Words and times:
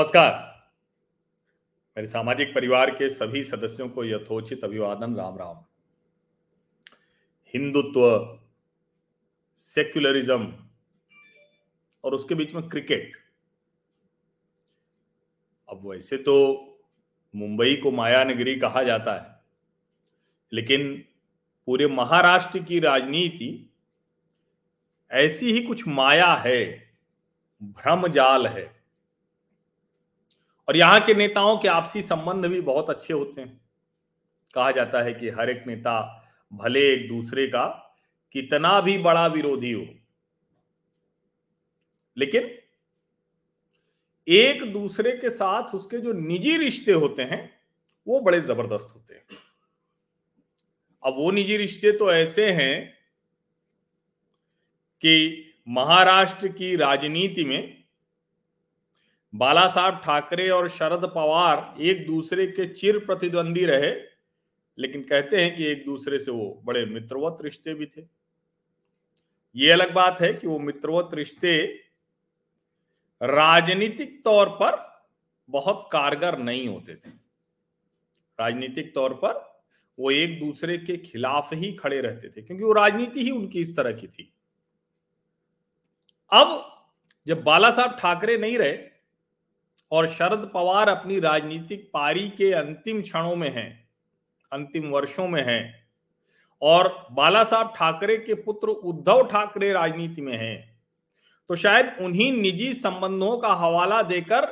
नमस्कार। 0.00 0.32
मेरे 1.96 2.06
सामाजिक 2.06 2.54
परिवार 2.54 2.90
के 2.90 3.08
सभी 3.10 3.42
सदस्यों 3.42 3.88
को 3.88 4.04
यथोचित 4.04 4.64
अभिवादन, 4.64 5.16
राम 5.16 5.36
राम। 5.38 5.56
हिंदुत्व 7.54 8.38
सेक्युलरिज्म 9.60 10.52
और 12.04 12.14
उसके 12.14 12.34
बीच 12.34 12.54
में 12.54 12.68
क्रिकेट 12.68 13.12
अब 15.68 15.86
वैसे 15.86 16.16
तो 16.18 16.36
मुंबई 17.34 17.76
को 17.76 17.90
माया 17.90 18.24
नगरी 18.24 18.56
कहा 18.56 18.82
जाता 18.82 19.14
है, 19.14 19.40
लेकिन 20.52 20.92
पूरे 21.68 21.86
महाराष्ट्र 21.86 22.62
की 22.62 22.80
राजनीति 22.80 23.52
ऐसी 25.10 25.52
ही 25.52 25.64
कुछ 25.66 25.86
माया 25.88 26.34
है, 26.36 26.64
भ्रम 27.62 28.08
जाल 28.08 28.46
है। 28.46 28.79
और 30.70 30.76
यहाँ 30.76 31.00
के 31.00 31.14
नेताओं 31.14 31.56
के 31.58 31.68
आपसी 31.68 32.00
संबंध 32.02 32.46
भी 32.46 32.60
बहुत 32.60 32.90
अच्छे 32.90 33.12
होते 33.12 33.40
हैं। 33.40 33.60
कहा 34.54 34.70
जाता 34.70 35.02
है 35.02 35.12
कि 35.14 35.28
हर 35.30 35.50
एक 35.50 35.64
नेता 35.66 35.94
भले 36.52 36.80
एक 36.92 37.08
दूसरे 37.08 37.46
का 37.46 37.64
कितना 38.34 38.80
भी 38.80 38.96
बड़ा 38.98 39.26
विरोधी 39.26 39.72
हो, 39.72 39.86
लेकिन 42.16 42.48
एक 44.28 44.62
दूसरे 44.72 45.16
के 45.16 45.30
साथ 45.30 45.74
उसके 45.74 45.98
जो 45.98 46.12
निजी 46.12 46.56
रिश्ते 46.56 46.92
होते 46.92 47.22
हैं, 47.22 47.42
वो 48.06 48.20
बड़े 48.20 48.40
ज़बरदस्त 48.40 48.94
होते 48.94 49.14
हैं। 49.14 49.38
अब 51.02 51.14
वो 51.16 51.30
निजी 51.30 51.56
रिश्ते 51.56 51.92
तो 51.92 52.12
ऐसे 52.12 52.50
हैं 52.52 52.92
कि 55.02 55.44
महाराष्ट्र 55.68 56.48
की 56.48 56.74
राजनीति 56.76 57.44
में 57.44 57.79
बाला 59.34 59.66
साहब 59.68 60.00
ठाकरे 60.04 60.48
और 60.50 60.68
शरद 60.68 61.04
पवार 61.14 61.82
एक 61.82 62.06
दूसरे 62.06 62.46
के 62.46 62.66
चिर 62.66 62.98
प्रतिद्वंदी 62.98 63.64
रहे, 63.64 63.92
लेकिन 64.78 65.02
कहते 65.02 65.42
हैं 65.42 65.54
कि 65.56 65.64
एक 65.64 65.84
दूसरे 65.84 66.18
से 66.18 66.30
वो 66.30 66.62
बड़े 66.64 66.84
मित्रवत 66.84 67.38
रिश्ते 67.42 67.74
भी 67.74 67.86
थे। 67.86 68.02
ये 69.54 69.70
अलग 69.70 69.92
बात 69.94 70.20
है 70.20 70.32
कि 70.34 70.46
वो 70.46 70.58
मित्रवत 70.58 71.14
रिश्ते 71.14 71.62
राजनीतिक 73.20 74.20
तौर 74.24 74.48
पर 74.60 74.78
बहुत 75.48 75.88
कारगर 75.92 76.38
नहीं 76.38 76.66
होते 76.68 76.94
थे। 76.94 77.10
राजनीतिक 78.38 78.94
तौर 78.94 79.14
पर 79.14 79.48
वो 79.98 80.10
एक 80.10 80.38
दूसरे 80.40 80.76
के 80.78 80.96
खिलाफ 80.96 81.52
ही 81.52 81.72
खड़े 81.72 82.00
रहते 82.00 82.28
थे, 82.28 82.42
क्योंकि 82.42 82.64
वो 82.64 82.72
राजनीति 82.72 83.22
ही 83.22 83.30
उनकी 83.30 83.60
इस 83.60 83.76
तरह 83.76 83.92
की 83.92 84.06
थी। 84.06 84.32
अब 86.32 86.66
जब 87.26 87.42
बाला 87.44 87.70
साहब 87.70 87.96
ठाकरे 88.00 88.36
नहीं 88.38 88.58
रहे 88.58 88.89
और 89.92 90.06
शरद 90.06 90.50
पवार 90.54 90.88
अपनी 90.88 91.20
राजनीतिक 91.20 91.90
पारी 91.94 92.28
के 92.28 92.52
अंतिम 92.52 93.02
क्षणों 93.02 93.36
में 93.36 93.50
हैं, 93.50 93.88
अंतिम 94.52 94.88
वर्षों 94.90 95.28
में 95.28 95.42
हैं 95.46 95.88
और 96.62 97.06
बाला 97.12 97.44
साहब 97.44 97.72
ठाकरे 97.76 98.16
के 98.16 98.34
पुत्र 98.34 98.68
उद्धव 98.68 99.22
ठाकरे 99.28 99.72
राजनीति 99.72 100.22
में 100.22 100.36
हैं। 100.36 100.80
तो 101.48 101.56
शायद 101.56 101.96
उन्हीं 102.00 102.32
निजी 102.32 102.74
संबंधों 102.74 103.38
का 103.38 103.48
हवाला 103.48 104.02
देकर 104.02 104.48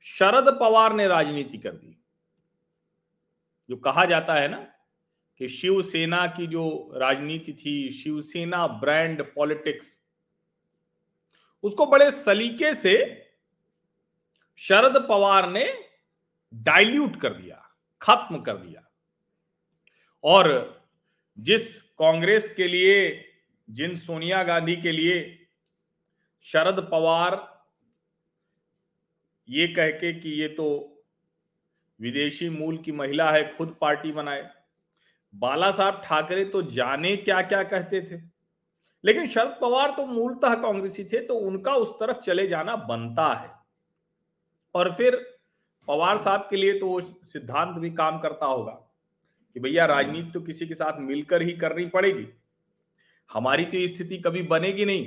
शरद 0.00 0.48
पवार 0.60 0.92
ने 0.92 1.06
राजनीति 1.08 1.58
कर 1.58 1.70
दी। 1.70 1.94
जो 3.70 3.76
कहा 3.76 4.04
जाता 4.04 4.34
है 4.34 4.48
ना 4.48 4.66
कि 5.38 5.48
शिवसेना 5.48 6.26
की 6.26 6.46
जो 6.46 6.92
राजनीति 6.96 7.52
थी, 7.52 7.90
शिवसेना 7.92 8.66
ब्रांड 8.66 9.22
पॉलिटिक्स, 9.34 9.98
उसको 11.62 11.86
बड़े 11.86 12.10
सलीके 12.10 12.74
से 12.74 13.24
शरद 14.58 15.06
पवार 15.08 15.50
ने 15.50 15.84
डाइल्यूट 16.54 17.20
कर 17.20 17.34
दिया, 17.34 17.56
खत्म 18.02 18.40
कर 18.42 18.56
दिया। 18.56 18.82
और 20.24 20.80
जिस 21.38 21.82
कांग्रेस 21.82 22.54
के 22.56 22.68
लिए, 22.68 23.24
जिन 23.70 23.96
सोनिया 23.96 24.42
गांधी 24.42 24.76
के 24.76 24.92
लिए 24.92 25.46
शरद 26.40 26.88
पवार 26.90 27.58
ये 29.48 29.68
कह 29.68 29.90
के 29.90 30.12
कि 30.12 30.30
ये 30.30 30.48
तो 30.48 30.66
विदेशी 32.00 32.48
मूल 32.50 32.78
की 32.78 32.92
महिला 32.92 33.30
है, 33.30 33.56
खुद 33.56 33.76
पार्टी 33.80 34.12
बनाए। 34.12 34.50
बाला 35.34 35.70
साहब 35.70 36.02
ठाकरे 36.04 36.44
तो 36.44 36.62
जाने 36.62 37.16
क्या 37.16 37.42
क्या 37.42 37.62
कहते 37.62 38.00
थे। 38.02 38.20
लेकिन 39.04 39.26
शरद 39.26 39.58
पवार 39.60 39.90
तो 39.90 40.06
मूलतः 40.06 40.54
कांग्रेसी 40.54 41.04
थे 41.04 41.26
तो 41.26 41.34
उनका 41.34 41.74
उस 41.74 41.94
तरफ़ 42.00 42.16
चले 42.16 42.46
जाना 42.46 42.76
बनता 42.76 43.32
है। 43.34 43.57
और 44.74 44.92
फिर 44.92 45.16
पवार 45.88 46.18
साहब 46.18 46.46
के 46.50 46.56
लिए 46.56 46.78
तो 46.78 47.00
सिद्धांत 47.00 47.76
भी 47.78 47.90
काम 47.90 48.18
करता 48.18 48.46
होगा 48.46 48.72
कि 49.56 49.60
भैया 49.60 49.84
राजनीति 49.86 50.30
तो 50.30 50.40
किसी 50.40 50.66
के 50.66 50.74
साथ 50.74 51.00
मिलकर 51.00 51.42
ही 51.42 51.52
करनी 51.52 51.86
पड़ेगी। 51.86 52.26
हमारी 53.30 53.64
तो 53.64 53.86
स्थिति 53.86 54.18
कभी 54.18 54.42
बनेगी 54.42 54.84
नहीं 54.84 55.06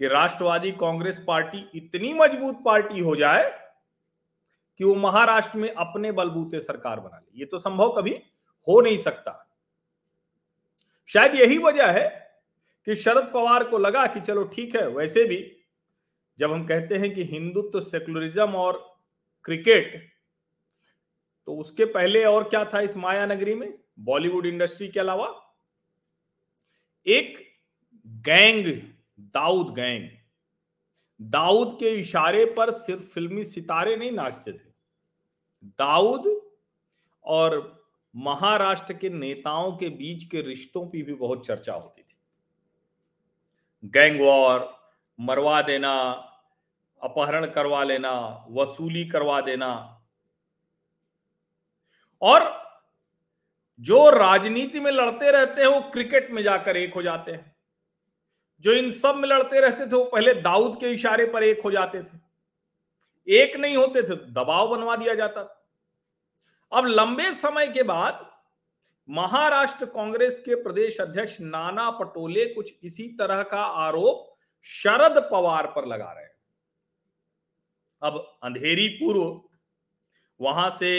कि 0.00 0.08
राष्ट्रवादी 0.08 0.70
कांग्रेस 0.70 1.22
पार्टी 1.26 1.64
इतनी 1.74 2.12
मज़बूत 2.12 2.62
पार्टी 2.64 3.00
हो 3.00 3.16
जाए 3.16 3.50
कि 4.80 4.84
वो 4.84 4.94
महाराष्ट्र 4.94 5.58
में 5.58 5.68
अपने 5.70 6.12
बलबूते 6.12 6.60
सरकार 6.60 7.00
बना 7.00 7.16
ले। 7.16 7.40
ये 7.40 7.46
तो 7.46 7.58
संभव 7.58 7.92
कभी 7.92 8.14
हो 8.68 8.80
नहीं 8.80 8.96
सकता। 8.96 9.42
शायद 11.08 11.34
यही 11.34 11.58
वजह 11.58 11.90
है 11.90 12.08
कि 12.86 12.94
शरद 12.94 13.30
पवार 13.34 13.64
को 13.64 13.78
लगा 13.78 14.06
कि 14.06 14.20
चलो 14.20 14.44
ठीक 14.44 14.76
है, 14.76 14.86
वैसे 14.88 15.24
भी 15.24 15.36
जब 16.38 16.52
हम 16.52 16.66
कहते 16.66 16.94
हैं 16.94 17.14
कि 17.14 17.24
हिंदुत्व 17.24 17.68
तो 17.68 17.80
सेकुलरिज्म 17.80 18.54
और 18.54 18.98
क्रिकेट 19.44 20.12
तो 21.46 21.56
उसके 21.56 21.84
पहले 21.84 22.24
और 22.24 22.48
क्या 22.48 22.64
था 22.64 22.80
इस 22.80 22.96
माया 22.96 23.26
नगरी 23.26 23.54
में? 23.54 23.78
बॉलीवुड 23.98 24.46
इंडस्ट्री 24.46 24.88
के 24.88 25.00
अलावा 25.00 25.56
एक 27.06 27.52
गैंग 28.06 28.82
दाऊद 29.20 29.74
गैंग 29.74 30.08
दाऊद 31.20 31.76
के 31.80 31.88
इशारे 31.88 32.44
पर 32.44 32.70
सिर्फ़ 32.70 33.02
फिल्मी 33.02 33.44
सितारे 33.44 33.96
नहीं 33.96 34.12
नाचते 34.12 34.52
थे। 34.52 34.70
दाऊद 35.64 36.52
और 37.24 37.84
महाराष्ट्र 38.16 38.94
के 38.94 39.08
नेताओं 39.08 39.76
के 39.76 39.88
बीच 39.88 40.24
के 40.24 40.42
रिश्तों 40.42 40.86
की 40.86 41.02
भी 41.02 41.14
बहुत 41.14 41.46
चर्चा 41.46 41.74
होती 41.74 42.02
थी। 42.02 42.16
गैंग 43.84 44.20
वॉर 44.20 44.75
मरवा 45.20 45.62
देना, 45.62 46.02
अपहरण 47.02 47.46
करवा 47.46 47.84
लेना, 47.84 48.46
वसूली 48.50 49.08
करवा 49.08 49.40
देना। 49.40 50.02
और 52.22 52.66
जो 53.80 54.10
राजनीति 54.10 54.80
में 54.80 54.92
लड़ते 54.92 55.30
रहते 55.30 55.62
हैं, 55.62 55.68
वो 55.68 55.80
क्रिकेट 55.80 56.30
में 56.30 56.42
जाकर 56.42 56.76
एक 56.76 56.94
हो 56.94 57.02
जाते 57.02 57.32
हैं। 57.32 57.56
जो 58.60 58.72
इन 58.72 58.90
सब 58.90 59.14
में 59.16 59.28
लड़ते 59.28 59.60
रहते 59.60 59.86
थे, 59.86 59.96
वो 59.96 60.04
पहले 60.04 60.34
दाऊद 60.34 60.80
के 60.80 60.90
इशारे 60.90 61.26
पर 61.26 61.42
एक 61.42 61.62
हो 61.62 61.70
जाते 61.70 62.02
थे। 62.02 62.18
एक 63.28 63.56
नहीं 63.56 63.76
होते 63.76 64.02
थे, 64.02 64.16
दबाव 64.16 64.68
बनवा 64.68 64.96
दिया 64.96 65.14
जाता 65.14 65.44
था। 65.44 65.68
अब 66.72 66.86
लंबे 66.86 67.32
समय 67.34 67.66
के 67.66 67.82
बाद 67.82 68.36
महाराष्ट्र 69.10 69.86
कांग्रेस 69.86 70.38
के 70.38 70.54
प्रदेश 70.54 71.00
अध्यक्ष 71.00 71.40
नाना 71.40 71.90
पटोले 71.90 72.46
कुछ 72.46 72.74
इसी 72.82 73.08
तरह 73.08 73.42
का 73.42 73.62
आरोप 73.62 74.35
शरद 74.66 75.18
पवार 75.32 75.66
पर 75.66 75.86
लगा 75.86 76.12
रहे 76.12 76.24
हैं। 76.24 76.34
अब 78.02 78.38
अंधेरी 78.44 78.88
पूर्व, 78.90 79.40
वहाँ 80.40 80.68
से 80.70 80.92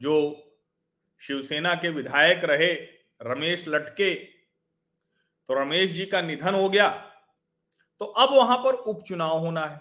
जो 0.00 0.14
शिवसेना 1.22 1.74
के 1.74 1.88
विधायक 1.88 2.44
रहे 2.44 2.72
रमेश 3.20 3.64
लटके 3.68 4.14
तो 4.14 5.54
रमेश 5.54 5.90
जी 5.90 6.06
का 6.06 6.20
निधन 6.22 6.54
हो 6.54 6.68
गया 6.68 6.88
तो 8.00 8.04
अब 8.04 8.34
वहाँ 8.34 8.56
पर 8.58 8.74
उपचुनाव 8.74 9.38
होना 9.38 9.64
है। 9.66 9.80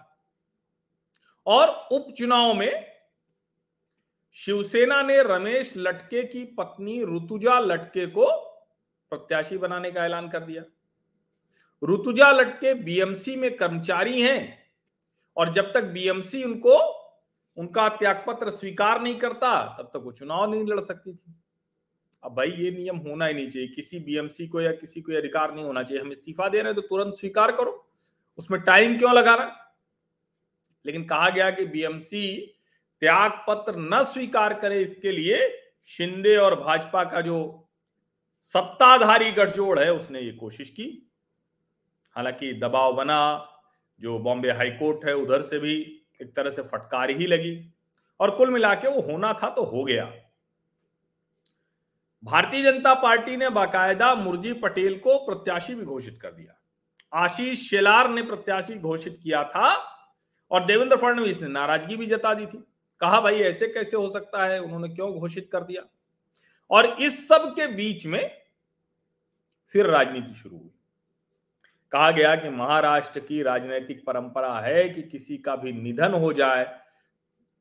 और 1.48 1.70
उपचुनाव 1.92 2.54
में 2.54 2.86
शिवसेना 4.38 5.02
ने 5.02 5.22
रमेश 5.24 5.74
लटके 5.78 6.24
की 6.24 6.44
पत्नी 6.58 7.02
ऋतुजा 7.06 7.60
लटके 7.60 8.06
को 8.08 8.26
प्रत्याशी 9.12 9.58
बनाने 9.58 9.92
का 9.92 10.06
ऐलान 10.06 10.30
कर 10.30 10.44
दिया। 10.44 10.64
ऋतुजा 11.84 12.32
लटके 12.32 12.74
बीएमसी 12.74 13.36
में 13.36 13.58
कर्मचारी 13.58 14.22
हैं 14.22 14.72
और 15.38 15.54
जब 15.54 15.74
तक 15.74 15.84
बीएमसी 15.84 16.44
उनको, 16.44 16.78
उनका 17.58 17.90
त्यागपत्र 17.90 18.52
स्वीकार 18.52 19.02
नहीं 19.02 19.16
करता, 19.16 19.76
तब 19.80 19.86
तक 19.86 19.98
वो 19.98 20.12
चुनाव 20.12 20.52
नहीं 20.52 20.66
लड़ 20.66 20.80
सकती 20.80 21.14
थी। 21.14 21.36
अब 22.24 22.36
भाई 22.36 22.52
ये 22.52 22.72
नियम 22.72 22.98
होना 22.98 23.26
ही 23.26 23.34
नहीं 23.34 23.50
चाहिए। 23.50 23.68
किसी 23.68 24.00
बीएमसी 24.00 24.48
को 24.48 24.62
या 24.62 24.72
किसी 24.72 25.02
को 25.02 25.18
अधिकार 25.18 25.54
नहीं 25.54 25.66
होना 25.66 25.84
चाहिए। 25.84 26.04
हम 26.04 26.12
इस्तीफा 26.12 26.50
दे 26.50 26.58
रहे 26.58 26.66
हैं 26.66 26.76
तो 26.76 26.82
तुरंत 26.82 27.14
स्वीकार 27.14 27.52
करो। 27.52 27.90
उसमें 28.38 28.62
टाइम 28.62 28.98
क्यों 28.98 29.14
लगाना? 29.14 29.76
लेकिन 30.86 31.06
कहा 31.06 31.30
गया 31.30 31.50
कि 31.52 31.66
बीएमसी 31.66 32.54
त्याग 33.00 33.32
पत्र 33.32 33.76
न 33.78 34.04
स्वीकार 34.04 34.54
करे, 34.54 34.82
इसके 34.82 35.12
लिए 35.12 35.64
शिंदे 35.84 36.38
और 36.38 36.60
भाजपा 36.60 37.04
का 37.04 37.22
जो 37.22 37.70
सत्ताधारी 38.42 39.32
गठजोड़ 39.32 39.80
है, 39.80 39.94
उसने 39.94 40.22
ये 40.22 40.32
कोशिश 40.32 40.70
की। 40.70 41.07
हालाँकि 42.18 42.54
दबाव 42.54 42.94
बना, 42.94 43.50
जो 44.00 44.20
बॉम्बे 44.20 44.52
हाईकोर्ट 44.52 45.06
है, 45.06 45.16
उधर 45.16 45.42
से 45.42 45.60
भी 45.60 46.04
एक 46.22 46.36
तरह 46.36 46.50
से 46.50 46.62
फटकार 46.62 47.10
ही 47.10 47.28
लगी 47.28 47.74
और 48.20 48.32
कुल 48.32 48.50
मिला 48.50 48.76
के 48.76 48.88
वो 48.88 49.02
होना 49.02 49.34
था 49.34 49.50
तो 49.50 49.64
हो 49.64 49.84
गया। 49.84 50.14
भारतीय 52.24 52.64
जनता 52.64 52.94
पार्टी 52.94 53.38
ने 53.38 53.50
बाकायदा 53.50 54.16
मुरजी 54.16 54.54
पटेल 54.54 55.00
को 55.00 55.18
प्रत्याशी 55.18 55.76
भी 55.76 55.86
घोषित 55.86 56.20
कर 56.22 56.32
दिया। 56.32 56.62
आशीष 57.14 57.70
शेलार 57.70 58.10
ने 58.10 58.22
प्रत्याशी 58.22 58.76
घोषित 58.76 59.20
किया 59.24 59.44
था 59.44 59.74
और 60.52 60.66
देवेंद्र 60.66 60.98
फडणवीस 60.98 61.42
ने 61.42 61.48
नाराज़गी 61.48 61.96
भी 61.96 62.06
जता 62.06 62.34
दी 62.34 62.46
थी। 62.46 62.64
कहा, 63.02 63.22
भाई, 63.22 63.36
ऐसे 63.36 63.68
कैसे 63.68 63.98
हो 63.98 64.10
सकता 64.10 64.46
है? 64.46 64.62
उन्होंने 64.62 64.90
क्यों 64.90 65.20
घोषित 65.20 65.50
कर 65.52 65.64
दिया? 65.64 65.84
और 66.72 66.86
इस 66.86 67.28
सब 67.28 67.54
के 67.56 67.68
बीच 67.68 68.06
में 68.06 68.42
फिर 69.68 69.86
राजनीति 69.86 70.34
शुरू 70.34 70.58
हुई। 70.58 70.77
कहा 71.92 72.12
गया 72.12 72.36
कि 72.36 72.50
महाराष्ट्र 72.50 73.20
की 73.20 73.42
राजनीतिक 73.44 74.04
परंपरा 74.06 74.60
है 74.60 74.90
कि 74.90 75.02
किसी 75.02 75.38
का 75.38 75.56
भी 75.56 75.72
निधन 75.74 76.14
हो 76.14 76.32
जाए 76.34 76.64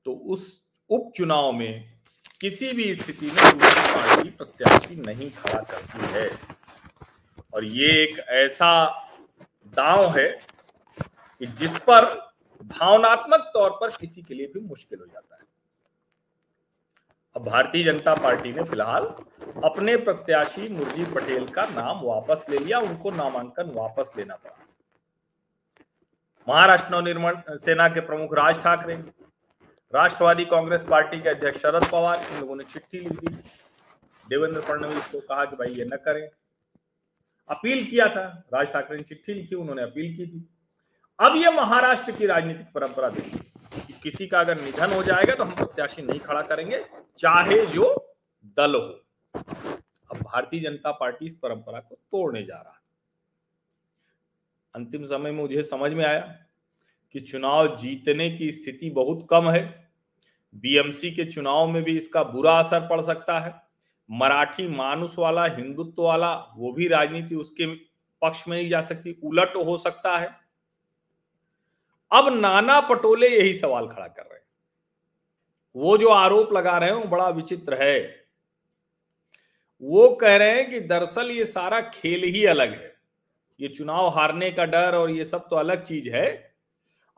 तो 0.06 0.12
उस 0.12 0.64
उपचुनाव 0.90 1.52
में 1.52 1.93
किसी 2.40 2.73
भी 2.73 2.94
स्थिति 2.94 3.26
में 3.26 3.58
दूसरी 3.58 3.94
पार्टी 3.94 4.31
प्रत्याशी 4.31 4.96
नहीं 4.96 5.31
खड़ा 5.31 5.61
करती 5.61 6.12
है। 6.12 6.28
और 7.55 7.64
ये 7.64 7.88
एक 8.02 8.19
ऐसा 8.19 8.70
दांव 9.76 10.19
है 10.19 10.29
कि 11.40 11.46
जिस 11.58 11.79
पर 11.88 12.05
भावनात्मक 12.62 13.50
तौर 13.55 13.70
पर 13.70 13.90
किसी 13.90 14.22
के 14.22 14.34
लिए 14.34 14.46
भी 14.46 14.61
मुश्किल 14.61 14.99
हो 14.99 15.06
जाता 15.06 15.34
है। 15.34 15.35
भारतीय 17.40 17.84
जनता 17.84 18.14
पार्टी 18.14 18.52
ने 18.52 18.62
फ़िलहाल 18.62 19.02
अपने 19.64 19.96
प्रत्याशी 19.96 20.68
मुरजी 20.68 21.04
पटेल 21.04 21.46
का 21.46 21.66
नाम 21.66 22.00
वापस 22.02 22.46
ले 22.50 22.58
लिया, 22.58 22.78
उनको 22.78 23.10
नामांकन 23.10 23.70
वापस 23.70 24.12
लेना 24.16 24.34
पड़ा। 24.34 24.58
महाराष्ट्र 26.48 26.94
नवनिर्माण 26.94 27.42
सेना 27.50 27.88
के 27.88 28.00
प्रमुख 28.00 28.34
राज 28.34 28.62
ठाकरे, 28.62 28.94
राष्ट्रवादी 29.94 30.44
कांग्रेस 30.44 30.86
पार्टी 30.90 31.20
के 31.20 31.28
अध्यक्ष 31.28 31.60
शरद 31.60 31.88
पवार, 31.92 32.26
इन 32.32 32.40
लोगों 32.40 32.56
ने 32.56 32.64
चिट्ठी 32.64 32.98
लिख 32.98 33.12
दी। 33.12 33.34
देवेंद्र 34.28 34.60
फडणवीस 34.60 35.08
को 35.08 35.20
कहा 35.20 35.44
कि 35.44 35.56
भाई 35.56 35.68
ये 35.68 35.84
न 35.84 35.96
करें। 35.96 36.28
अपील 37.48 37.86
किया 37.86 38.08
था, 38.08 38.42
राज 38.54 38.66
ठाकरे 38.66 38.96
ने 38.96 39.02
चिट्ठी 39.02 39.34
लिखी, 39.34 39.54
उन्होंने 39.54 39.82
अपील 39.82 40.16
की 40.16 40.26
थी। 40.26 40.48
अब 41.20 41.36
ये 41.36 41.50
महाराष्ट्र 41.50 42.12
की 42.12 42.26
राजनीतिक 42.26 42.66
परंपरा 42.74 43.08
देखिए। 43.08 43.40
कि 43.40 43.56
किसी 44.06 44.26
का 44.26 44.41
अगर 44.41 44.61
निधन 44.62 44.93
हो 44.93 45.03
जाएगा 45.03 45.35
तो 45.35 45.44
हम 45.44 45.50
प्रत्याशी 45.50 46.03
नहीं 46.03 46.19
खड़ा 46.20 46.43
करेंगे, 46.43 46.79
चाहे 47.19 47.64
जो 47.67 47.87
दल 48.58 48.75
हो। 48.75 48.81
अब 50.11 50.17
भारतीय 50.17 50.61
जनता 50.61 50.91
पार्टी 50.91 51.26
इस 51.26 51.35
परंपरा 51.35 51.81
को 51.81 51.94
तोड़ने 51.94 52.43
जा 52.43 52.55
रहा 52.55 52.73
है 52.73 52.81
अंतिम 54.75 55.05
समय 55.05 55.31
में 55.31 55.41
मुझे 55.41 55.62
समझ 55.62 55.93
में 55.93 56.05
आया 56.05 56.20
कि 57.14 57.20
चुनाव 57.23 57.76
जीतने 57.76 58.31
की 58.31 58.53
स्थिति 58.53 58.91
बहुत 58.91 59.26
कम 59.31 59.50
है। 59.50 59.64
बीएमसी 60.55 61.11
के 61.11 61.25
चुनाव 61.25 61.67
में 61.67 61.82
भी 61.82 61.97
इसका 61.97 62.23
बुरा 62.25 62.58
असर 62.58 62.88
पड़ 62.88 63.00
सकता 63.03 63.41
है। 63.41 63.55
मराठी 64.11 64.69
मानुस 64.69 65.19
वाला, 65.19 65.44
हिंदुत्व 65.47 66.03
वाला, 66.03 66.35
वो 66.56 66.73
भी 66.73 66.88
राजनीति 66.88 67.35
उसके 67.35 67.75
पक्ष 68.23 68.49
में 68.49 68.56
नहीं 68.56 68.69
जा 68.70 68.81
सकती, 68.82 69.20
उलट 69.25 69.56
हो 69.56 69.76
सकता 69.79 70.19
है। 70.19 70.45
अब 72.12 72.29
नाना 72.35 72.81
पटोले 72.81 73.29
यही 73.29 73.55
सवाल 73.55 73.87
खड़ा 73.88 74.06
कर 74.06 74.23
रहे 74.23 74.35
हैं। 74.35 74.44
वो 75.76 75.99
जो 75.99 76.08
आरोप 76.08 76.53
लगा 76.53 76.79
रहे 76.79 76.88
हैं 76.88 76.97
वो 76.97 77.05
बड़ा 77.05 77.29
विचित्र 77.29 77.82
है। 77.82 78.26
वो 79.82 80.08
कह 80.08 80.37
रहे 80.37 80.50
हैं 80.50 80.70
कि 80.70 80.81
दरअसल 80.81 81.31
ये 81.31 81.44
सारा 81.44 81.81
खेल 81.81 82.23
ही 82.25 82.44
अलग 82.44 82.75
है। 82.75 82.94
ये 83.61 83.69
चुनाव 83.69 84.08
हारने 84.08 84.50
का 84.50 84.64
डर 84.64 84.94
और 84.94 85.11
ये 85.11 85.25
सब 85.25 85.49
तो 85.49 85.56
अलग 85.56 85.82
चीज़ 85.82 86.11
है। 86.11 86.56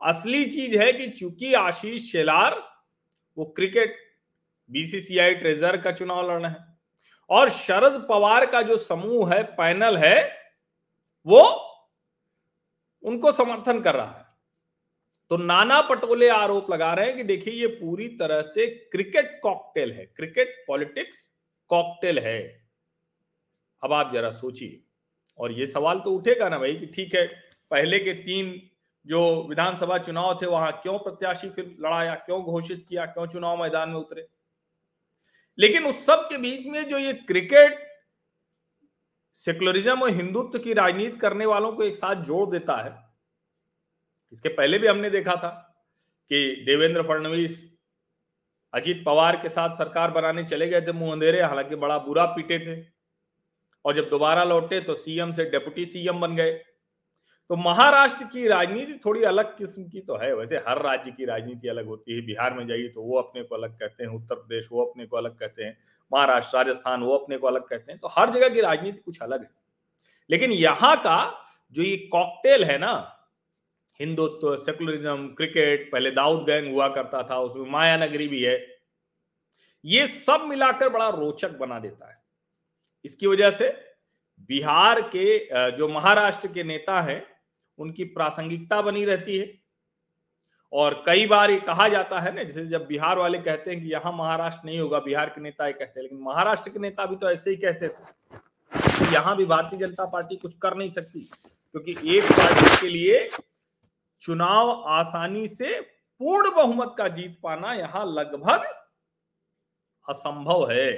असली 0.01 0.45
चीज़ 0.45 0.77
है 0.77 0.93
कि 0.93 1.07
चूँकि 1.09 1.53
आशीष 1.53 2.11
शेलार, 2.11 2.55
वो 3.37 3.45
क्रिकेट, 3.45 3.97
बीसीसीआई 4.69 5.35
ट्रेजर 5.35 5.77
का 5.77 5.91
चुनाव 5.91 6.31
लड़ना 6.31 6.49
है 6.49 6.77
और 7.29 7.49
शरद 7.49 8.05
पवार 8.09 8.45
का 8.45 8.61
जो 8.61 8.77
समूह 8.77 9.33
है, 9.33 9.43
पैनल 9.43 9.97
है, 9.97 10.37
वो 11.27 11.41
उनको 13.03 13.31
समर्थन 13.31 13.81
कर 13.81 13.95
रहा 13.95 14.11
है। 14.11 14.28
तो 15.29 15.37
नाना 15.37 15.81
पटोले 15.81 16.29
आरोप 16.29 16.71
लगा 16.71 16.93
रहे 16.93 17.07
हैं 17.07 17.17
कि 17.17 17.23
देखिए, 17.23 17.53
ये 17.53 17.67
पूरी 17.67 18.07
तरह 18.07 18.41
से 18.41 18.67
क्रिकेट 18.67 19.39
कॉकटेल 19.43 19.91
है। 19.91 20.05
क्रिकेट 20.05 20.63
पॉलिटिक्स 20.67 21.35
कॉकटेल 21.67 22.19
है। 22.19 22.67
अब 23.83 23.93
आप 23.93 24.13
जरा 24.13 24.29
सोचिए। 24.29 24.83
और 25.39 25.51
ये 25.51 25.65
सवाल 25.65 25.99
तो 25.99 26.11
उठेगा 26.11 26.49
ना 26.49 26.57
भाई 26.57 26.75
कि 26.75 26.85
ठीक 26.85 27.15
है, 27.15 27.27
पहले 27.71 27.99
के 27.99 28.13
तीन 28.13 28.69
जो 29.05 29.45
विधानसभा 29.49 29.97
चुनाव 29.97 30.39
थे, 30.41 30.45
वहाँ 30.45 30.71
क्यों 30.71 30.99
प्रत्याशी 30.99 31.49
फिर 31.49 31.77
लड़ाया, 31.79 32.15
क्यों 32.15 32.43
घोषित 32.43 32.85
किया, 32.89 33.05
क्यों 33.05 33.27
चुनाव 33.27 33.61
मैदान 33.63 33.89
में 33.89 33.95
उतरे? 33.95 34.27
लेकिन 35.59 35.85
उस 35.85 36.05
सब 36.05 36.27
के 36.29 36.37
बीच 36.37 36.67
में 36.67 36.89
जो 36.89 36.97
ये 36.97 37.13
क्रिकेट 37.13 37.87
सेकुलरिज्म 39.33 40.01
और 40.01 40.09
हिंदुत्व 40.09 40.59
की 40.59 40.73
राजनीति 40.73 41.17
करने 41.17 41.45
वालों 41.45 41.73
को 41.73 41.83
एक 41.83 41.95
साथ 41.95 42.15
जोड़ 42.15 42.49
देता 42.49 42.75
है 42.75 43.08
इसके 44.33 44.49
पहले 44.49 44.77
भी 44.79 44.87
हमने 44.87 45.09
देखा 45.09 45.35
था 45.35 45.49
कि 46.31 46.63
देवेंद्र 46.65 47.03
फडणवीस 47.03 47.63
अजीत 48.73 49.03
पवार 49.05 49.35
के 49.35 49.49
साथ 49.49 49.69
सरकार 49.69 50.11
बनाने 50.11 50.43
चले 50.43 50.67
गए 50.67 50.81
थे 50.81 50.91
मुँह 50.91 51.11
अंधेरे, 51.11 51.41
हालाँकि 51.41 51.75
बड़ा 51.75 51.97
बुरा 51.97 52.25
पीटे 52.25 52.59
थे। 52.59 52.83
और 53.85 53.95
जब 53.95 54.09
दोबारा 54.09 54.43
लौटे 54.43 54.79
तो 54.79 54.95
सीएम 54.95 55.31
से 55.31 55.45
डेप्यूटी 55.45 55.85
सीएम 55.85 56.19
बन 56.19 56.35
गए। 56.35 56.51
तो 57.49 57.55
महाराष्ट्र 57.55 58.23
की 58.23 58.47
राजनीति 58.47 58.99
थोड़ी 59.05 59.23
अलग 59.23 59.57
किस्म 59.57 59.83
की 59.83 60.01
तो 60.01 60.17
है। 60.17 60.33
वैसे 60.35 60.57
हर 60.57 60.81
राज्य 60.81 61.11
की 61.11 61.25
राजनीति 61.25 61.67
अलग 61.67 61.85
होती 61.85 62.15
है। 62.15 62.21
बिहार 62.21 62.53
में 62.53 62.67
जाइए 62.67 62.87
तो 62.87 63.01
वो 63.01 63.17
अपने 63.17 63.43
को 63.43 63.55
अलग 63.55 63.77
कहते 63.79 64.03
हैं, 64.03 64.09
उत्तर 64.11 64.35
प्रदेश 64.35 64.67
वो 64.71 64.85
अपने 64.85 65.05
को 65.05 65.17
अलग 65.17 65.37
कहते 65.37 65.63
हैं, 65.63 65.77
महाराष्ट्र, 66.13 66.57
राजस्थान 66.57 67.01
वो 67.01 67.17
अपने 67.17 67.37
को 67.37 67.47
अलग 67.47 67.61
कहते 67.61 67.91
हैं। 67.91 67.99
तो 68.01 68.07
हर 68.07 68.29
जगह 68.29 68.49
की 68.49 68.61
राजनीति 68.61 68.97
कुछ 68.97 69.21
अलग 69.21 69.41
है। 69.41 69.49
लेकिन 70.29 70.51
यहाँ 70.51 70.95
का 70.97 71.45
जो 71.71 71.83
ये 71.83 71.97
कॉकटेल 71.97 72.63
है 72.63 72.77
ना 72.77 73.18
हिंदुत्व 73.99 74.55
सेकुलरिज्म 74.57 75.27
क्रिकेट 75.37 75.89
पहले 75.91 76.11
दाऊद 76.11 76.45
गैंग 76.45 76.71
हुआ 76.73 76.87
करता 76.89 77.23
था, 77.23 77.39
उसमें 77.39 77.69
माया 77.71 77.97
नगरी 77.97 78.27
भी 78.27 78.43
है। 78.43 78.57
ये 79.83 80.07
सब 80.07 80.45
मिलाकर 80.49 80.89
बड़ा 80.89 81.09
रोचक 81.09 81.57
बना 81.57 81.79
देता 81.79 82.09
है। 82.09 82.17
इसकी 83.05 83.27
वजह 83.27 83.51
से 83.51 83.69
बिहार 84.49 85.01
के 85.15 85.71
जो 85.71 85.87
महाराष्ट्र 85.89 86.47
के 86.47 86.63
नेता 86.63 87.01
हैं, 87.01 87.23
उनकी 87.79 88.03
प्रासंगिकता 88.05 88.81
बनी 88.81 89.03
रहती 89.05 89.37
है। 89.37 89.57
और 90.73 90.93
कई 91.05 91.25
बार 91.27 91.51
ये 91.51 91.59
कहा 91.59 91.87
जाता 91.87 92.19
है 92.19 92.33
ना, 92.35 92.43
जैसे 92.43 92.65
जब 92.67 92.85
बिहार 92.87 93.17
वाले 93.17 93.37
कहते 93.39 93.71
हैं 93.71 93.81
कि 93.81 93.91
यहाँ 93.91 94.11
महाराष्ट्र 94.13 94.67
नहीं 94.67 94.79
होगा, 94.79 94.99
बिहार 95.01 95.29
के 95.29 95.41
नेता 95.41 95.67
ये 95.67 95.73
कहते 95.73 95.99
हैं, 95.99 96.03
लेकिन 96.03 96.19
महाराष्ट्र 96.23 96.69
के 96.69 96.79
नेता 96.79 97.05
भी 97.05 97.15
तो 97.15 97.29
ऐसे 97.31 97.49
ही 97.49 97.55
कहते 97.57 97.87
थे। 97.87 99.13
यहाँ 99.13 99.35
भी 99.37 99.45
भारतीय 99.45 99.79
जनता 99.79 100.05
पार्टी 100.07 100.35
कुछ 100.35 100.53
कर 100.57 100.75
नहीं 100.77 100.89
सकती, 100.89 101.19
क्योंकि 101.75 102.17
एक 102.17 102.23
पार्टी 102.31 102.75
के 102.81 102.89
लिए 102.89 103.27
चुनाव 104.21 104.83
आसानी 104.87 105.47
से 105.47 105.81
पूर्ण 105.81 106.55
बहुमत 106.55 106.95
का 106.97 107.07
जीत 107.07 107.39
पाना 107.43 107.73
यहाँ 107.73 108.05
लगभग 108.05 108.63
असंभव 110.09 110.71
है। 110.71 110.93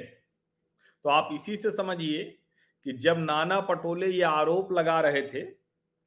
तो 1.03 1.09
आप 1.09 1.29
इसी 1.33 1.57
से 1.57 1.71
समझिए 1.71 2.23
कि 2.83 2.93
जब 2.93 3.17
नाना 3.17 3.61
पटोले 3.61 4.07
ये 4.07 4.21
आरोप 4.21 4.71
लगा 4.71 4.99
रहे 5.01 5.21
थे, 5.21 5.47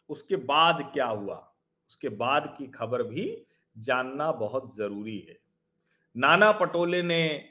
उसके 0.09 0.37
बाद 0.37 0.91
क्या 0.93 1.07
हुआ? 1.07 1.55
उसके 1.89 2.09
बाद 2.09 2.55
की 2.59 2.67
खबर 2.67 3.03
भी 3.03 3.47
जानना 3.79 4.33
बहुत 4.33 4.77
ज़रूरी 4.77 5.19
है। 5.19 5.39
नाना 6.17 6.53
पटोले 6.53 7.03
ने 7.03 7.49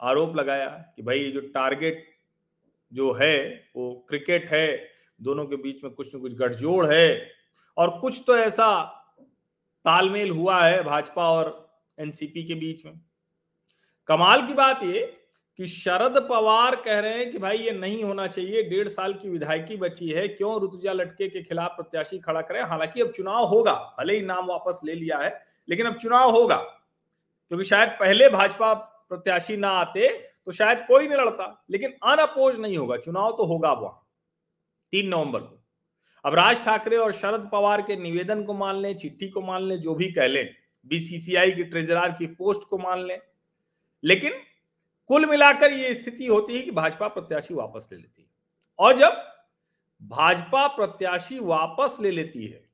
आरोप 0.00 0.36
लगाया 0.36 0.68
कि 0.68 1.02
भाई 1.02 1.30
जो 1.32 1.40
टारगेट 1.40 2.16
जो 2.92 3.12
है, 3.12 3.68
वो 3.76 4.06
क्रिकेट 4.08 4.46
है, 4.46 4.88
दोनों 5.22 5.46
के 5.46 5.56
बीच 5.56 5.84
में 5.84 5.92
कुछ 5.92 6.16
न 6.16 6.20
कुछ 6.20 6.34
गठजोड़ 6.34 6.86
है 6.86 7.36
और 7.76 7.98
कुछ 8.00 8.22
तो 8.26 8.36
ऐसा 8.36 8.68
तालमेल 9.84 10.30
हुआ 10.30 10.62
है 10.62 10.82
भाजपा 10.84 11.28
और 11.30 11.68
एनसीपी 11.98 12.44
के 12.44 12.54
बीच 12.54 12.84
में। 12.84 13.00
कमाल 14.08 14.46
की 14.46 14.54
बात 14.54 14.82
ये 14.82 15.00
कि 15.58 15.66
शरद 15.66 16.18
पवार 16.30 16.74
कह 16.76 16.98
रहे 17.00 17.18
हैं 17.18 17.30
कि 17.32 17.38
भाई 17.38 17.58
ये 17.58 17.70
नहीं 17.72 18.02
होना 18.04 18.26
चाहिए, 18.26 18.62
डेढ़ 18.62 18.88
साल 18.88 19.12
की 19.14 19.28
विधायकी 19.28 19.76
बची 19.76 20.08
है, 20.08 20.26
क्यों 20.28 20.56
ऋतुजा 20.64 20.92
लटके 20.92 21.28
के 21.28 21.42
खिलाफ 21.42 21.76
प्रत्याशी 21.76 22.18
खड़ा 22.18 22.40
करें? 22.42 22.62
हालाँकि 22.62 23.00
अब 23.00 23.12
चुनाव 23.12 23.44
होगा, 23.44 23.74
भले 23.98 24.16
ही 24.16 24.22
नाम 24.22 24.46
वापस 24.46 24.80
ले 24.84 24.94
लिया 24.94 25.18
है, 25.18 25.32
लेकिन 25.68 25.86
अब 25.86 25.96
चुनाव 25.96 26.30
होगा, 26.30 26.56
क्योंकि 26.56 27.64
शायद 27.64 27.96
पहले 28.00 28.28
भाजपा 28.28 28.72
प्रत्याशी 28.74 29.56
ना 29.56 29.70
आते 29.70 30.08
तो 30.46 30.52
शायद 30.52 30.84
कोई 30.88 31.08
नहीं 31.08 31.18
लड़ता, 31.18 31.64
लेकिन 31.70 31.94
अनअपोज 32.04 32.58
नहीं 32.60 32.76
होगा, 32.78 32.96
चुनाव 32.96 33.32
तो 33.32 33.44
होगा 33.44 33.72
वहाँ, 33.72 34.06
तीन 34.92 35.08
नवंबर 35.08 35.40
को। 35.40 35.55
अब 36.26 36.34
राज 36.34 36.64
ठाकरे 36.64 36.96
और 36.96 37.12
शरद 37.12 37.48
पवार 37.52 37.82
के 37.82 37.96
निवेदन 37.96 38.42
को 38.44 38.54
मान 38.54 38.76
लें, 38.76 38.96
चिट्ठी 38.96 39.28
को 39.28 39.40
मान 39.40 39.62
लें, 39.62 39.78
जो 39.80 39.94
भी 39.94 40.12
कह 40.12 40.26
लें 40.26 40.48
बीसीसीआई 40.86 41.50
की 41.52 41.64
ट्रेजरार 41.64 42.12
की 42.12 42.26
पोस्ट 42.26 42.68
को 42.68 42.78
मान 42.78 43.00
लें। 43.00 43.18
लेकिन 44.04 44.32
कुल 45.10 45.26
मिलाकर 45.26 45.72
ये 45.72 45.94
स्थिति 45.94 46.26
होती 46.26 46.56
है 46.56 46.62
कि 46.62 46.70
भाजपा 46.70 47.08
प्रत्याशी 47.08 47.54
वापस 47.54 47.88
ले 47.92 47.98
लेती 47.98 48.22
है। 48.22 48.28
और 48.78 48.96
जब 48.96 49.22
भाजपा 50.02 50.66
प्रत्याशी 50.68 51.38
वापस 51.38 51.96
ले 52.00 52.10
लेती 52.10 52.46
है 52.46 52.64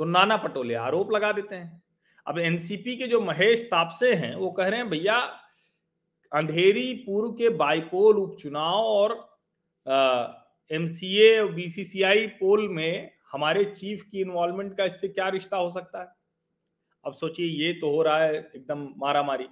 तो 0.00 0.04
नाना 0.04 0.36
पटोले 0.36 0.74
आरोप 0.76 1.12
लगा 1.12 1.32
देते 1.32 1.54
हैं। 1.54 1.82
अब 2.26 2.38
एनसीपी 2.38 2.96
के 2.96 3.06
जो 3.06 3.20
महेश 3.20 3.62
तापसे 3.62 4.14
हैं, 4.14 4.34
वो 4.34 4.50
कह 4.50 4.68
रहे 4.68 4.80
हैं, 4.80 4.88
भैया, 4.90 5.16
अंधेरी 6.32 6.92
पूर्व 7.06 7.30
के 7.32 7.48
बाईपोल 7.48 8.16
उपचुनाव 8.16 8.84
और 8.84 9.12
एमसीए 10.70 11.38
और 11.40 11.52
बीसीसीआई 11.52 12.26
पोल 12.40 12.68
में 12.68 13.10
हमारे 13.32 13.64
चीफ 13.64 14.02
की 14.02 14.20
इन्वॉल्वमेंट 14.20 14.76
का 14.76 14.84
इससे 14.84 15.08
क्या 15.08 15.28
रिश्ता 15.28 15.56
हो 15.56 15.70
सकता 15.70 16.00
है? 16.00 16.08
अब 17.04 17.12
सोचिए, 17.12 17.46
ये 17.46 17.72
तो 17.72 17.90
हो 17.90 18.02
रहा 18.02 18.18
है 18.18 18.34
एकदम 18.34 18.88
मारा 18.98 19.22
मारी 19.22 19.48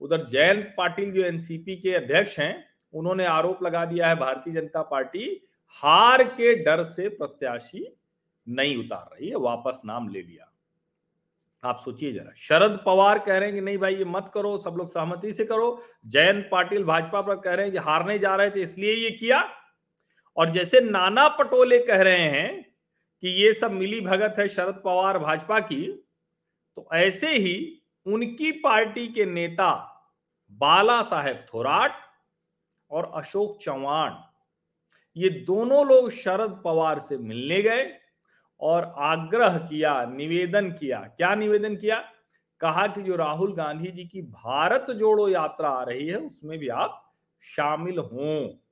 उधर 0.00 0.24
जयंत 0.24 0.74
पाटिल 0.78 1.12
जो 1.12 1.22
एनसीपी 1.22 1.76
के 1.76 1.94
अध्यक्ष 1.94 2.38
हैं, 2.40 2.64
उन्होंने 2.94 3.24
आरोप 3.24 3.62
लगा 3.62 3.84
दिया 3.84 4.08
है, 4.08 4.14
भारतीय 4.14 4.52
जनता 4.52 4.82
पार्टी 4.82 5.42
हार 5.82 6.22
के 6.24 6.54
डर 6.64 6.82
से 6.82 7.08
प्रत्याशी 7.08 7.86
नहीं 8.46 8.76
उतार 8.76 9.08
रही 9.12 9.28
है, 9.28 9.36
वापस 9.36 9.80
नाम 9.84 10.08
ले 10.08 10.22
लिया। 10.22 10.52
आप 11.64 11.78
सोचिए 11.84 12.12
जरा, 12.12 12.32
शरद 12.36 12.78
पवार 12.86 13.18
कह 13.18 13.36
रहे 13.36 13.48
हैं 13.48 13.54
कि 13.54 13.60
नहीं 13.60 13.78
भाई, 13.78 13.94
ये 13.94 14.04
मत 14.04 14.30
करो, 14.34 14.56
सब 14.58 14.74
लोग 14.78 14.88
सहमति 14.88 15.32
से 15.32 15.44
करो। 15.44 15.82
जयंत 16.06 16.48
पाटिल 16.52 16.84
भाजपा 16.84 17.20
पर 17.20 17.36
कह 17.36 17.54
रहे 17.54 17.66
हैं 17.66 17.72
कि 17.72 17.78
हारने 17.78 18.18
जा 18.18 18.34
रहे 18.36 18.50
थे, 18.50 18.62
इसलिए 18.62 18.94
ये 18.94 19.10
किया। 19.10 19.40
और 20.36 20.50
जैसे 20.50 20.80
नाना 20.80 21.28
पटोले 21.28 21.78
कह 21.78 22.02
रहे 22.02 22.18
हैं 22.18 22.62
कि 23.20 23.28
ये 23.28 23.52
सब 23.52 23.72
मिली 23.72 24.00
भगत 24.00 24.34
है 24.38 24.48
शरद 24.48 24.82
पवार 24.84 25.18
भाजपा 25.18 25.60
की 25.60 26.04
तो 26.76 26.88
ऐसे 26.94 27.36
ही 27.36 27.82
उनकी 28.06 28.50
पार्टी 28.52 29.08
के 29.08 29.24
नेता 29.24 29.92
बाला 30.50 31.02
साहेब 31.02 31.46
थोराट 31.54 31.92
और 32.90 33.12
अशोक 33.14 33.58
चौहान 33.62 34.22
ये 35.16 35.28
दोनों 35.28 35.86
लोग 35.86 36.10
शरद 36.10 36.62
पवार 36.64 36.98
से 36.98 37.18
मिलने 37.18 37.62
गए 37.62 37.98
और 38.60 38.94
आग्रह 38.96 39.58
किया, 39.58 40.04
निवेदन 40.04 40.70
किया। 40.70 40.98
क्या 41.00 41.34
निवेदन 41.34 41.76
किया? 41.76 42.12
कहा 42.60 42.86
कि 42.86 43.02
जो 43.02 43.16
राहुल 43.16 43.54
गांधी 43.54 43.90
जी 43.90 44.04
की 44.04 44.22
भारत 44.22 44.86
जोड़ो 44.90 45.28
यात्रा 45.28 45.68
आ 45.68 45.82
रही 45.82 46.06
है, 46.06 46.16
उसमें 46.16 46.58
भी 46.58 46.68
आप 46.68 47.14
शामिल 47.42 47.98
हों। 47.98 48.65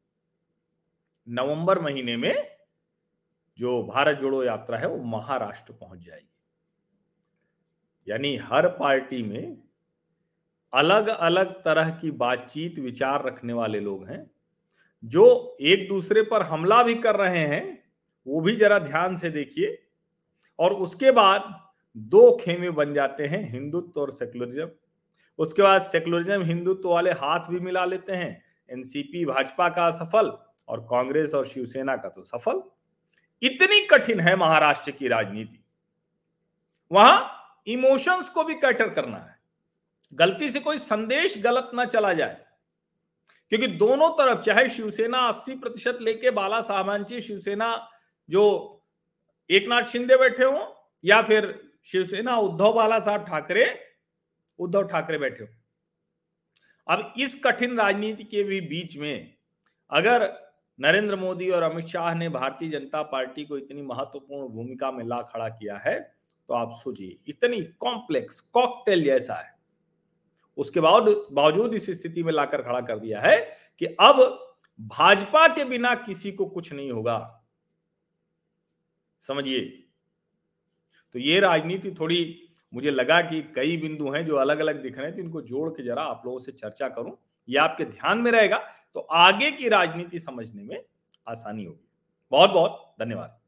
नवंबर 1.29 1.79
महीने 1.79 2.17
में 2.17 2.57
जो 3.59 3.83
भारत 3.83 4.19
जोड़ो 4.19 4.45
यात्रा 4.45 4.79
है, 4.79 4.89
वो 4.89 5.05
महाराष्ट्र 5.05 5.73
पहुँच 5.73 5.99
जाएगी। 5.99 6.29
यानी 8.09 8.37
हर 8.37 8.69
पार्टी 8.69 9.23
में 9.23 9.63
अलग 10.73 11.09
अलग 11.09 11.53
तरह 11.53 11.91
की 11.91 12.11
बातचीत, 12.11 12.79
विचार 12.79 13.25
रखने 13.25 13.53
वाले 13.53 13.81
लोग 13.81 14.09
हैं, 14.09 14.31
जो 15.05 15.57
एक 15.61 15.89
दूसरे 15.89 16.23
पर 16.23 16.43
हमला 16.43 16.83
भी 16.83 16.95
कर 16.95 17.17
रहे 17.17 17.47
हैं, 17.47 17.85
वो 18.27 18.41
भी 18.41 18.57
जरा 18.57 18.79
ध्यान 18.79 19.17
से 19.17 19.31
देखिए। 19.31 19.79
और 20.59 20.73
उसके 20.73 21.11
बाद 21.11 21.71
दो 21.97 22.37
खेमे 22.37 22.71
बन 22.71 22.95
जाते 22.95 23.27
हैं, 23.27 23.53
हिंदुत्व 23.53 24.01
और 24.01 24.11
सेकुलरिज्म 24.11 24.71
उसके 25.39 25.63
बाद 25.63 25.81
सेकुलरिज्म 25.81 26.43
हिंदुत्व 26.43 26.89
वाले 26.89 27.11
हाथ 27.11 27.41
भी 27.41 27.61
मिला 27.61 27.85
लेते 27.85 28.13
हैं। 28.13 28.43
एनसीपी, 28.71 29.25
भाजपा 29.25 29.69
का 29.69 29.91
सफल 29.91 30.39
और 30.69 30.81
कांग्रेस 30.81 31.35
और 31.35 31.47
शिवसेना 31.47 31.97
का 31.97 32.09
तो 32.09 32.23
सफल। 32.23 32.63
इतनी 33.43 33.87
कठिन 33.87 34.21
है 34.21 34.37
महाराष्ट्र 34.37 34.91
की 34.91 35.09
राजनीति। 35.09 35.65
वहाँ 36.93 37.41
इमोशंस 37.67 38.29
को 38.29 38.45
भी 38.45 38.55
कैटर 38.55 38.89
करना 38.89 39.17
है। 39.17 39.39
गलती 40.15 40.51
से 40.51 40.61
कोई 40.61 40.79
संदेश 40.79 41.39
गलत 41.39 41.71
ना 41.75 41.85
चला 41.85 42.13
जाए। 42.13 42.47
क्योंकि 43.49 43.67
दोनों 43.67 44.11
तरफ़, 44.11 44.41
चाहे 44.41 44.69
शिवसेना 44.69 45.19
80 45.19 45.55
प्रतिशत 45.55 45.99
लेके 46.01 46.31
बाला 46.31 46.61
साहबांची 46.61 47.21
शिवसेना 47.21 47.91
जो 48.31 48.71
एक 49.51 49.69
नाथ 49.69 49.83
शिंदे 49.83 50.17
बैठे 50.17 50.45
हो 50.45 50.91
या 51.05 51.23
फिर 51.23 51.73
शिवसेना 51.85 52.37
उद्धव 52.37 52.73
बाला 52.73 53.01
साहब 53.01 53.27
ठाकरे, 53.27 53.87
उद्धव 54.59 54.83
ठाकरे 54.83 55.19
बैठे 55.19 55.45
हो। 55.45 55.49
अब 56.95 57.15
इस 57.19 57.41
कठिन 57.45 57.81
राजनीति 57.81 58.25
के 58.25 58.43
भी 58.43 58.61
बीच 58.61 58.97
में 58.97 59.35
अगर 59.91 60.44
नरेंद्र 60.79 61.17
मोदी 61.17 61.49
और 61.51 61.63
अमित 61.63 61.87
शाह 61.87 62.15
ने 62.15 62.29
भारतीय 62.29 62.71
जनता 62.71 63.03
पार्टी 63.05 63.45
को 63.45 63.59
इतनी 63.59 63.83
महत्वपूर्ण 63.83 64.49
भूमिका 64.49 64.91
में 64.93 65.05
ला 65.05 65.21
खड़ा 65.25 65.49
किया 65.49 65.77
है 65.79 65.99
तो 66.49 66.55
आप 66.55 66.73
सोचिए, 66.75 67.17
इतनी 67.29 67.61
कॉम्प्लेक्स 67.81 68.41
कॉकटेल 68.41 69.05
जैसा 69.05 69.35
है। 69.35 69.53
उसके 70.59 70.81
बावजूद 70.81 71.75
इस 71.75 71.91
स्थिति 71.93 72.23
में 72.23 72.33
लाकर 72.33 72.63
खड़ा 72.63 72.81
कर 72.81 72.99
दिया 72.99 73.21
है 73.21 73.39
कि 73.81 73.87
अब 73.87 74.21
भाजपा 74.81 75.47
के 75.49 75.65
बिना 75.65 75.95
किसी 75.97 76.33
को 76.33 76.47
कुछ 76.47 76.73
नहीं 76.73 76.91
होगा। 76.91 77.19
समझिए? 79.25 79.61
तो 81.15 81.19
ये 81.19 81.41
राजनीति 81.41 81.91
थोड़ी 81.91 82.41
मुझे 82.73 82.91
लगा 82.91 83.21
कि 83.23 83.41
कई 83.57 83.77
बिंदु 83.77 84.11
हैं 84.11 84.25
जो 84.27 84.37
अलग 84.37 84.59
अलग 84.59 84.83
दिख 84.83 84.97
रहे 84.99 85.07
हैं 85.07 85.15
तो 85.17 85.23
इनको 85.23 85.43
जोड़ 85.43 85.69
के 85.71 85.83
जरा 85.83 86.03
आप 86.05 86.23
लोगों 86.27 86.39
से 86.41 86.53
चर्चा 86.53 86.89
करूँ। 86.89 87.17
ये 87.49 87.59
आपके 87.59 87.85
ध्यान 87.85 88.19
में 88.19 88.31
रहेगा 88.33 88.57
तो 88.95 89.01
आगे 89.01 89.51
की 89.51 89.69
राजनीति 89.69 90.19
समझने 90.19 90.63
में 90.63 90.83
आसानी 91.29 91.65
होगी। 91.65 91.89
बहुत 92.31 92.51
बहुत 92.51 92.95
धन्यवाद। 93.01 93.39